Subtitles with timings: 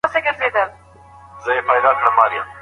[0.05, 0.63] پاکه هوا
[1.43, 2.41] چيري موندل کیږي؟